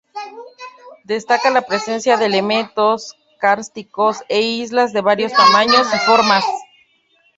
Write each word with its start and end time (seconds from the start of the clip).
Destaca 1.03 1.51
la 1.51 1.61
presencia 1.61 2.17
de 2.17 2.25
elementos 2.25 3.15
kársticos 3.39 4.23
e 4.29 4.41
islas 4.41 4.93
de 4.93 5.01
varios 5.01 5.31
tamaños 5.31 5.85
y 5.93 5.97
formas. 6.07 6.43